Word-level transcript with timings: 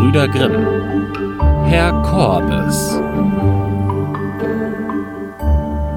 Gebrüder 0.00 0.28
Grimm 0.28 1.12
Herr 1.66 1.92
Korbes 2.00 2.98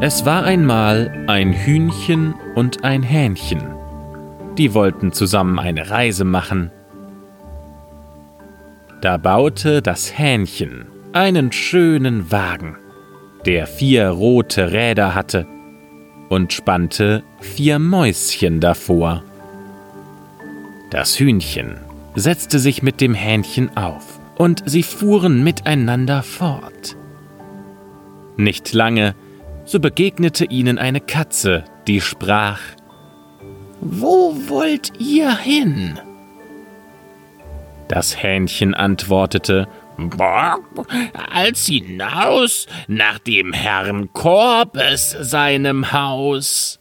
Es 0.00 0.24
war 0.24 0.42
einmal 0.44 1.26
ein 1.26 1.52
Hühnchen 1.52 2.34
und 2.54 2.82
ein 2.82 3.02
Hähnchen. 3.02 3.60
Die 4.56 4.72
wollten 4.72 5.12
zusammen 5.12 5.58
eine 5.58 5.90
Reise 5.90 6.24
machen. 6.24 6.70
Da 9.02 9.18
baute 9.18 9.82
das 9.82 10.18
Hähnchen 10.18 10.86
einen 11.12 11.52
schönen 11.52 12.32
Wagen, 12.32 12.78
der 13.44 13.66
vier 13.66 14.08
rote 14.08 14.72
Räder 14.72 15.14
hatte, 15.14 15.46
und 16.30 16.54
spannte 16.54 17.22
vier 17.40 17.78
Mäuschen 17.78 18.60
davor. 18.60 19.22
Das 20.88 21.20
Hühnchen 21.20 21.89
setzte 22.14 22.58
sich 22.58 22.82
mit 22.82 23.00
dem 23.00 23.14
Hähnchen 23.14 23.76
auf, 23.76 24.20
und 24.36 24.62
sie 24.66 24.82
fuhren 24.82 25.44
miteinander 25.44 26.22
fort. 26.22 26.96
Nicht 28.36 28.72
lange, 28.72 29.14
so 29.64 29.80
begegnete 29.80 30.46
ihnen 30.46 30.78
eine 30.78 31.00
Katze, 31.00 31.64
die 31.86 32.00
sprach 32.00 32.60
Wo 33.80 34.34
wollt 34.48 34.92
ihr 34.98 35.36
hin? 35.36 35.98
Das 37.88 38.22
Hähnchen 38.22 38.74
antwortete 38.74 39.68
als 41.32 41.66
hinaus 41.66 42.66
nach 42.88 43.18
dem 43.18 43.52
Herrn 43.52 44.12
Korbes 44.12 45.10
seinem 45.20 45.92
Haus. 45.92 46.78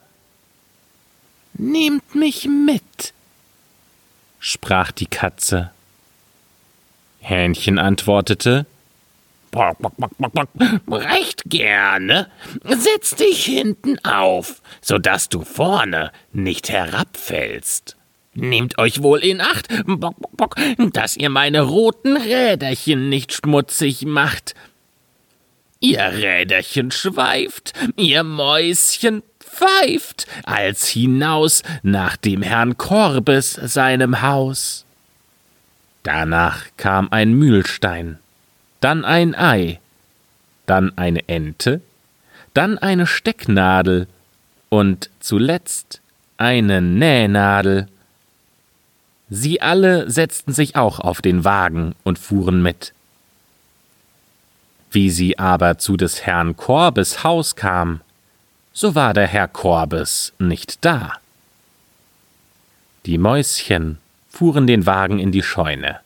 Nehmt 1.55 2.15
mich 2.15 2.47
mit, 2.47 3.13
sprach 4.49 4.91
die 4.91 5.05
Katze. 5.05 5.71
Hähnchen 7.19 7.77
antwortete 7.77 8.65
Recht 10.87 11.43
gerne. 11.45 12.29
Setz 12.63 13.15
dich 13.15 13.45
hinten 13.45 14.03
auf, 14.05 14.61
so 14.81 14.97
dass 14.97 15.29
du 15.29 15.43
vorne 15.43 16.11
nicht 16.31 16.69
herabfällst. 16.69 17.95
Nehmt 18.33 18.77
euch 18.77 19.01
wohl 19.01 19.19
in 19.19 19.41
Acht, 19.41 19.67
dass 20.93 21.17
ihr 21.17 21.29
meine 21.29 21.61
roten 21.61 22.15
Räderchen 22.15 23.09
nicht 23.09 23.33
schmutzig 23.33 24.05
macht. 24.05 24.55
Ihr 25.79 25.99
Räderchen 25.99 26.91
schweift, 26.91 27.73
ihr 27.95 28.23
Mäuschen 28.23 29.23
pfeift, 29.59 30.27
als 30.43 30.87
hinaus 30.87 31.63
nach 31.83 32.17
dem 32.17 32.41
Herrn 32.41 32.77
Korbes 32.77 33.53
seinem 33.53 34.21
Haus. 34.21 34.85
Danach 36.03 36.63
kam 36.77 37.09
ein 37.11 37.33
Mühlstein, 37.33 38.19
dann 38.79 39.03
ein 39.03 39.35
Ei, 39.35 39.79
dann 40.65 40.97
eine 40.97 41.27
Ente, 41.27 41.81
dann 42.53 42.77
eine 42.77 43.05
Stecknadel 43.05 44.07
und 44.69 45.09
zuletzt 45.19 46.01
eine 46.37 46.81
Nähnadel. 46.81 47.87
Sie 49.29 49.61
alle 49.61 50.09
setzten 50.09 50.53
sich 50.53 50.75
auch 50.75 50.99
auf 50.99 51.21
den 51.21 51.43
Wagen 51.43 51.95
und 52.03 52.17
fuhren 52.17 52.61
mit. 52.61 52.93
Wie 54.91 55.11
sie 55.11 55.37
aber 55.37 55.77
zu 55.77 55.97
des 55.97 56.25
Herrn 56.25 56.55
Korbes 56.55 57.23
Haus 57.23 57.55
kam, 57.55 58.01
so 58.79 58.95
war 58.95 59.13
der 59.13 59.27
Herr 59.27 59.49
Korbes 59.49 60.31
nicht 60.39 60.85
da. 60.85 61.11
Die 63.05 63.17
Mäuschen 63.17 63.97
fuhren 64.29 64.67
den 64.67 64.85
Wagen 64.85 65.19
in 65.19 65.33
die 65.33 65.43
Scheune. 65.43 65.99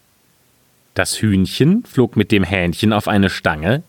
Das 0.95 1.21
Hühnchen 1.21 1.85
flog 1.85 2.17
mit 2.17 2.31
dem 2.31 2.43
Hähnchen 2.43 2.91
auf 2.91 3.07
eine 3.07 3.29
Stange, 3.29 3.83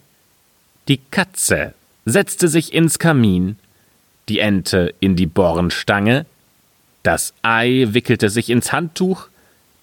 die 0.87 0.99
Katze 0.99 1.73
setzte 2.05 2.47
sich 2.49 2.75
ins 2.75 2.99
Kamin, 2.99 3.57
die 4.29 4.41
Ente 4.41 4.95
in 5.01 5.17
die 5.17 5.25
Bornstange, 5.25 6.27
das 7.03 7.33
Ei 7.41 7.87
wickelte 7.89 8.29
sich 8.29 8.51
ins 8.51 8.71
Handtuch, 8.71 9.29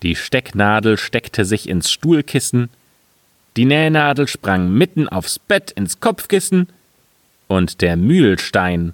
die 0.04 0.16
Stecknadel 0.16 1.00
steckte 1.00 1.44
sich 1.44 1.68
ins 1.68 1.90
Stuhlkissen, 1.90 2.70
die 3.58 3.66
Nähnadel 3.66 4.28
sprang 4.28 4.72
mitten 4.72 5.10
aufs 5.10 5.40
Bett 5.40 5.72
ins 5.72 6.00
Kopfkissen, 6.02 6.68
und 7.52 7.82
der 7.82 7.98
Mühlstein 7.98 8.94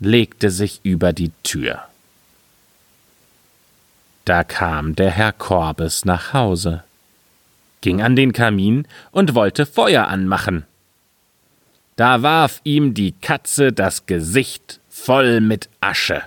legte 0.00 0.50
sich 0.50 0.80
über 0.82 1.12
die 1.12 1.30
Tür. 1.44 1.82
Da 4.24 4.42
kam 4.42 4.96
der 4.96 5.12
Herr 5.12 5.32
Korbes 5.32 6.04
nach 6.04 6.32
Hause, 6.32 6.82
ging 7.80 8.02
an 8.02 8.16
den 8.16 8.32
Kamin 8.32 8.88
und 9.12 9.36
wollte 9.36 9.66
Feuer 9.66 10.08
anmachen. 10.08 10.64
Da 11.94 12.22
warf 12.22 12.60
ihm 12.64 12.92
die 12.92 13.12
Katze 13.12 13.72
das 13.72 14.04
Gesicht 14.06 14.80
voll 14.90 15.40
mit 15.40 15.68
Asche. 15.80 16.22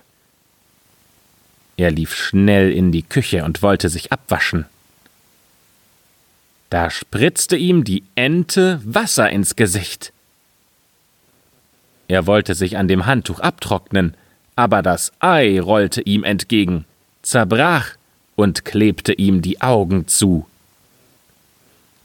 Er 1.75 1.91
lief 1.91 2.15
schnell 2.15 2.71
in 2.71 2.93
die 2.93 3.03
Küche 3.03 3.43
und 3.43 3.61
wollte 3.61 3.89
sich 3.89 4.13
abwaschen. 4.13 4.65
Da 6.69 6.89
spritzte 6.89 7.57
ihm 7.57 7.83
die 7.83 8.03
Ente 8.15 8.79
Wasser 8.85 9.29
ins 9.29 9.57
Gesicht. 9.57 10.13
Er 12.07 12.27
wollte 12.27 12.53
sich 12.53 12.77
an 12.77 12.87
dem 12.87 13.05
Handtuch 13.05 13.39
abtrocknen, 13.39 14.15
aber 14.55 14.81
das 14.81 15.11
Ei 15.19 15.59
rollte 15.59 16.01
ihm 16.01 16.23
entgegen, 16.23 16.85
zerbrach 17.21 17.91
und 18.35 18.65
klebte 18.65 19.13
ihm 19.13 19.41
die 19.41 19.61
Augen 19.61 20.07
zu. 20.07 20.45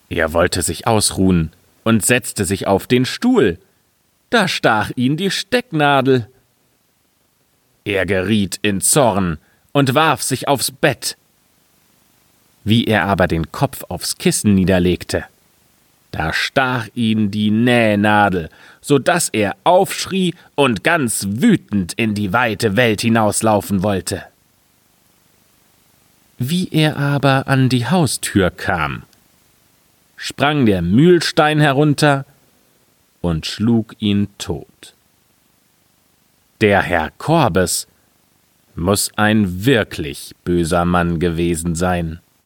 Er 0.09 0.33
wollte 0.33 0.63
sich 0.63 0.87
ausruhen 0.87 1.53
und 1.85 2.05
setzte 2.05 2.45
sich 2.45 2.67
auf 2.67 2.87
den 2.87 3.05
Stuhl. 3.05 3.59
Da 4.31 4.49
stach 4.49 4.91
ihn 4.97 5.17
die 5.17 5.31
Stecknadel. 5.31 6.29
Er 7.85 8.07
geriet 8.07 8.59
in 8.63 8.81
Zorn 8.81 9.39
und 9.73 9.95
warf 9.95 10.23
sich 10.23 10.49
aufs 10.49 10.71
Bett. 10.71 11.17
Wie 12.65 12.85
er 12.85 13.05
aber 13.05 13.27
den 13.27 13.53
Kopf 13.53 13.85
aufs 13.89 14.19
Kissen 14.19 14.55
niederlegte, 14.55 15.25
da 16.11 16.33
stach 16.33 16.89
ihn 16.95 17.31
die 17.31 17.51
Nähnadel, 17.51 18.49
so 18.81 18.99
dass 18.99 19.29
er 19.29 19.57
aufschrie 19.65 20.35
und 20.55 20.83
ganz 20.83 21.27
wütend 21.29 21.93
in 21.95 22.15
die 22.15 22.33
weite 22.33 22.77
Welt 22.77 23.03
hinauslaufen 23.03 23.83
wollte. 23.83 24.25
Wie 26.39 26.69
er 26.71 26.97
aber 26.97 27.49
an 27.49 27.69
die 27.69 27.87
Haustür 27.87 28.51
kam, 28.51 29.03
sprang 30.17 30.67
der 30.67 30.83
Mühlstein 30.83 31.61
herunter 31.61 32.25
und 33.21 33.47
schlug 33.47 33.95
ihn 33.99 34.29
tot. 34.39 34.95
Der 36.61 36.83
Herr 36.83 37.11
Korbes 37.19 37.87
muss 38.75 39.11
ein 39.17 39.65
wirklich 39.65 40.35
böser 40.45 40.85
Mann 40.85 41.21
gewesen 41.21 41.75
sein. 41.75 42.21